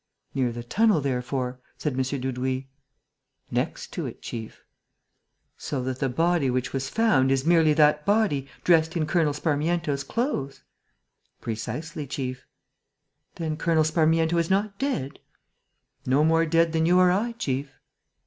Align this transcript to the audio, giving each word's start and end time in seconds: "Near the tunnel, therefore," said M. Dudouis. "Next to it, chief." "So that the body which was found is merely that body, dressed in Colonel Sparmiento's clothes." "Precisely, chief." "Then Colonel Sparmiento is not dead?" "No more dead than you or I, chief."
"Near 0.33 0.51
the 0.51 0.63
tunnel, 0.63 0.99
therefore," 0.99 1.59
said 1.77 1.93
M. 1.93 2.01
Dudouis. 2.01 2.63
"Next 3.51 3.93
to 3.93 4.07
it, 4.07 4.19
chief." 4.19 4.63
"So 5.59 5.83
that 5.83 5.99
the 5.99 6.09
body 6.09 6.49
which 6.49 6.73
was 6.73 6.89
found 6.89 7.31
is 7.31 7.45
merely 7.45 7.73
that 7.75 8.03
body, 8.03 8.47
dressed 8.63 8.97
in 8.97 9.05
Colonel 9.05 9.33
Sparmiento's 9.33 10.03
clothes." 10.03 10.63
"Precisely, 11.39 12.07
chief." 12.07 12.47
"Then 13.35 13.57
Colonel 13.57 13.83
Sparmiento 13.83 14.39
is 14.39 14.49
not 14.49 14.79
dead?" 14.79 15.19
"No 16.03 16.23
more 16.23 16.47
dead 16.47 16.73
than 16.73 16.87
you 16.87 16.97
or 16.97 17.11
I, 17.11 17.33
chief." 17.33 17.79